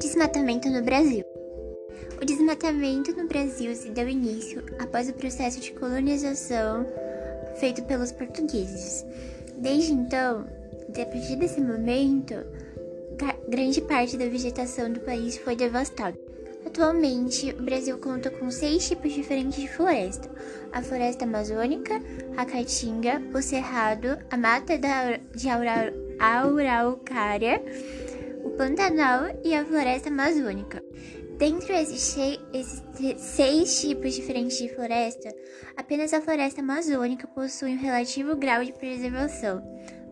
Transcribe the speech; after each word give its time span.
Desmatamento 0.00 0.68
no 0.70 0.82
Brasil. 0.82 1.24
O 2.20 2.24
desmatamento 2.24 3.12
no 3.16 3.26
Brasil 3.26 3.74
se 3.74 3.90
deu 3.90 4.08
início 4.08 4.62
após 4.78 5.08
o 5.08 5.14
processo 5.14 5.60
de 5.60 5.72
colonização 5.72 6.86
feito 7.56 7.82
pelos 7.82 8.12
portugueses. 8.12 9.04
Desde 9.56 9.92
então, 9.92 10.46
a 10.88 11.06
partir 11.06 11.36
desse 11.36 11.60
momento, 11.60 12.34
grande 13.48 13.80
parte 13.82 14.16
da 14.16 14.26
vegetação 14.26 14.92
do 14.92 15.00
país 15.00 15.36
foi 15.38 15.56
devastada. 15.56 16.31
Atualmente, 16.64 17.50
o 17.50 17.62
Brasil 17.62 17.98
conta 17.98 18.30
com 18.30 18.50
seis 18.50 18.88
tipos 18.88 19.12
diferentes 19.12 19.60
de 19.60 19.68
floresta: 19.68 20.30
a 20.72 20.82
floresta 20.82 21.24
amazônica, 21.24 22.00
a 22.36 22.44
caatinga, 22.44 23.22
o 23.34 23.42
cerrado, 23.42 24.18
a 24.30 24.36
mata 24.36 24.78
de 24.78 25.48
araucária, 26.18 27.62
o 28.44 28.50
pantanal 28.50 29.24
e 29.44 29.54
a 29.54 29.64
floresta 29.64 30.08
amazônica. 30.08 30.82
Dentre 31.38 31.74
esses, 31.74 32.16
esses 32.52 32.82
seis 33.20 33.80
tipos 33.80 34.14
diferentes 34.14 34.58
de 34.58 34.68
floresta, 34.68 35.34
apenas 35.76 36.12
a 36.12 36.20
floresta 36.20 36.60
amazônica 36.60 37.26
possui 37.26 37.72
um 37.72 37.80
relativo 37.80 38.36
grau 38.36 38.64
de 38.64 38.72
preservação, 38.72 39.60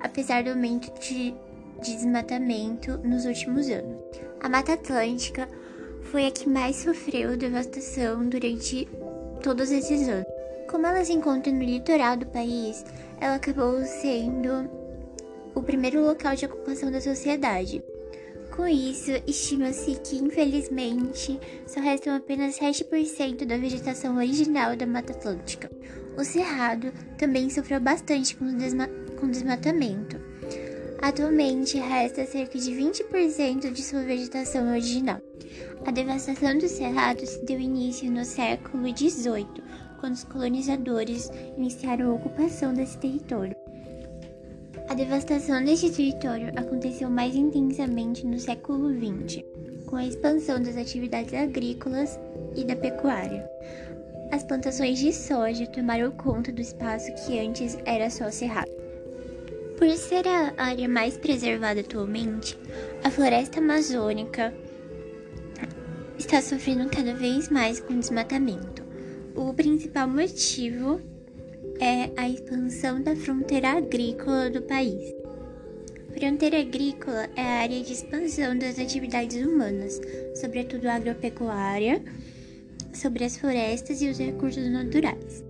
apesar 0.00 0.42
do 0.42 0.50
aumento 0.50 0.92
de 0.98 1.32
desmatamento 1.80 2.98
nos 2.98 3.24
últimos 3.26 3.68
anos. 3.70 3.96
A 4.40 4.48
Mata 4.48 4.72
Atlântica 4.72 5.48
foi 6.02 6.26
a 6.26 6.30
que 6.30 6.48
mais 6.48 6.76
sofreu 6.76 7.36
devastação 7.36 8.28
durante 8.28 8.88
todos 9.42 9.70
esses 9.70 10.08
anos. 10.08 10.26
Como 10.68 10.86
ela 10.86 11.04
se 11.04 11.12
encontra 11.12 11.52
no 11.52 11.62
litoral 11.62 12.16
do 12.16 12.26
país, 12.26 12.84
ela 13.20 13.34
acabou 13.34 13.84
sendo 13.84 14.70
o 15.54 15.62
primeiro 15.62 16.04
local 16.04 16.34
de 16.34 16.46
ocupação 16.46 16.90
da 16.90 17.00
sociedade. 17.00 17.82
Com 18.54 18.66
isso, 18.66 19.10
estima-se 19.26 19.94
que, 20.00 20.16
infelizmente, 20.16 21.40
só 21.66 21.80
restam 21.80 22.16
apenas 22.16 22.58
7% 22.58 23.44
da 23.44 23.56
vegetação 23.56 24.16
original 24.16 24.76
da 24.76 24.86
Mata 24.86 25.12
Atlântica. 25.12 25.70
O 26.18 26.24
Cerrado 26.24 26.92
também 27.16 27.48
sofreu 27.48 27.80
bastante 27.80 28.36
com, 28.36 28.46
desma 28.56 28.88
com 29.18 29.28
desmatamento. 29.28 30.29
Atualmente, 31.02 31.78
resta 31.78 32.26
cerca 32.26 32.58
de 32.58 32.72
20% 32.72 33.72
de 33.72 33.82
sua 33.82 34.02
vegetação 34.02 34.70
original. 34.70 35.18
A 35.86 35.90
devastação 35.90 36.58
do 36.58 36.68
Cerrado 36.68 37.24
se 37.24 37.42
deu 37.46 37.58
início 37.58 38.10
no 38.10 38.22
século 38.22 38.86
XVIII, 38.94 39.46
quando 39.98 40.12
os 40.12 40.24
colonizadores 40.24 41.30
iniciaram 41.56 42.10
a 42.10 42.14
ocupação 42.14 42.74
desse 42.74 42.98
território. 42.98 43.56
A 44.90 44.94
devastação 44.94 45.64
deste 45.64 45.90
território 45.90 46.52
aconteceu 46.54 47.08
mais 47.08 47.34
intensamente 47.34 48.26
no 48.26 48.38
século 48.38 48.90
XX, 48.92 49.42
com 49.86 49.96
a 49.96 50.06
expansão 50.06 50.60
das 50.62 50.76
atividades 50.76 51.32
agrícolas 51.32 52.20
e 52.54 52.62
da 52.62 52.76
pecuária. 52.76 53.48
As 54.30 54.44
plantações 54.44 54.98
de 54.98 55.14
soja 55.14 55.66
tomaram 55.66 56.10
conta 56.10 56.52
do 56.52 56.60
espaço 56.60 57.10
que 57.14 57.38
antes 57.38 57.78
era 57.86 58.10
só 58.10 58.30
cerrado. 58.30 58.79
Por 59.80 59.90
ser 59.96 60.28
a 60.28 60.52
área 60.58 60.86
mais 60.86 61.16
preservada 61.16 61.80
atualmente, 61.80 62.54
a 63.02 63.10
floresta 63.10 63.60
amazônica 63.60 64.52
está 66.18 66.42
sofrendo 66.42 66.90
cada 66.90 67.14
vez 67.14 67.48
mais 67.48 67.80
com 67.80 67.98
desmatamento. 67.98 68.82
O 69.34 69.54
principal 69.54 70.06
motivo 70.06 71.00
é 71.80 72.10
a 72.14 72.28
expansão 72.28 73.00
da 73.00 73.16
fronteira 73.16 73.70
agrícola 73.70 74.50
do 74.50 74.60
país. 74.60 75.14
Fronteira 76.12 76.60
agrícola 76.60 77.30
é 77.34 77.40
a 77.40 77.60
área 77.62 77.82
de 77.82 77.94
expansão 77.94 78.58
das 78.58 78.78
atividades 78.78 79.42
humanas, 79.42 79.98
sobretudo 80.34 80.90
agropecuária, 80.90 82.04
sobre 82.92 83.24
as 83.24 83.38
florestas 83.38 84.02
e 84.02 84.10
os 84.10 84.18
recursos 84.18 84.70
naturais. 84.70 85.49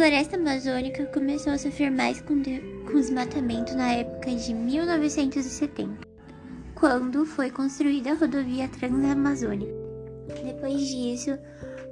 Floresta 0.00 0.36
amazônica 0.36 1.04
começou 1.12 1.52
a 1.52 1.58
sofrer 1.58 1.90
mais 1.90 2.22
com, 2.22 2.40
de, 2.40 2.58
com 2.86 2.94
desmatamento 2.94 3.76
na 3.76 3.92
época 3.92 4.34
de 4.34 4.54
1970, 4.54 6.08
quando 6.74 7.26
foi 7.26 7.50
construída 7.50 8.12
a 8.12 8.14
rodovia 8.14 8.66
Transamazônica. 8.66 9.70
Depois 10.42 10.88
disso, 10.88 11.38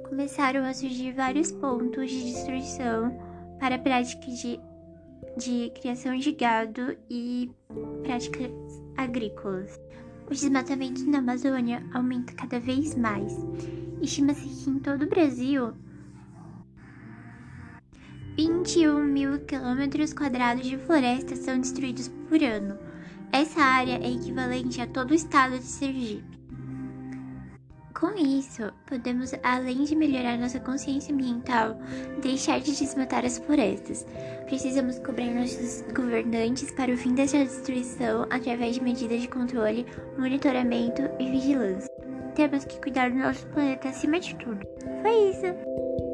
começaram 0.09 0.65
a 0.65 0.73
surgir 0.73 1.11
vários 1.11 1.51
pontos 1.51 2.09
de 2.09 2.33
destruição 2.33 3.15
para 3.59 3.75
a 3.75 3.79
prática 3.79 4.25
de, 4.25 4.59
de 5.37 5.71
criação 5.79 6.17
de 6.17 6.31
gado 6.31 6.97
e 7.11 7.51
práticas 8.01 8.49
agrícolas. 8.97 9.79
O 10.25 10.31
desmatamento 10.31 11.07
na 11.07 11.19
Amazônia 11.19 11.87
aumenta 11.93 12.33
cada 12.33 12.59
vez 12.59 12.95
mais. 12.95 13.37
Estima-se 14.01 14.47
que 14.63 14.69
em 14.71 14.79
todo 14.79 15.03
o 15.03 15.09
Brasil 15.09 15.75
21 18.39 19.03
mil 19.03 19.37
quilômetros 19.39 20.13
quadrados 20.13 20.65
de 20.65 20.77
floresta 20.77 21.35
são 21.35 21.59
destruídos 21.59 22.07
por 22.29 22.41
ano. 22.41 22.79
Essa 23.33 23.59
área 23.59 23.99
é 24.01 24.09
equivalente 24.09 24.79
a 24.79 24.87
todo 24.87 25.11
o 25.11 25.13
estado 25.13 25.59
de 25.59 25.65
Sergipe. 25.65 26.39
Com 27.93 28.15
isso, 28.15 28.71
podemos, 28.85 29.33
além 29.43 29.83
de 29.83 29.93
melhorar 29.93 30.37
nossa 30.37 30.57
consciência 30.57 31.13
ambiental, 31.13 31.77
deixar 32.21 32.61
de 32.61 32.73
desmatar 32.73 33.25
as 33.25 33.39
florestas. 33.39 34.05
Precisamos 34.45 34.99
cobrar 34.99 35.33
nossos 35.33 35.83
governantes 35.93 36.71
para 36.71 36.93
o 36.93 36.97
fim 36.97 37.13
dessa 37.13 37.39
destruição 37.39 38.25
através 38.29 38.75
de 38.75 38.81
medidas 38.81 39.21
de 39.21 39.27
controle, 39.27 39.85
monitoramento 40.17 41.01
e 41.19 41.29
vigilância. 41.29 41.91
Temos 42.35 42.63
que 42.63 42.79
cuidar 42.79 43.09
do 43.09 43.17
nosso 43.17 43.45
planeta 43.47 43.89
acima 43.89 44.17
de 44.17 44.33
tudo. 44.35 44.65
Foi 45.01 45.29
isso! 45.29 46.08